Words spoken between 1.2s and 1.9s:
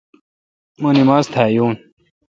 تھا یون۔